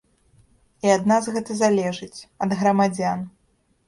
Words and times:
І 0.85 0.91
ад 0.93 1.03
нас 1.11 1.27
гэта 1.35 1.57
залежыць, 1.59 2.19
ад 2.47 2.51
грамадзян. 2.63 3.21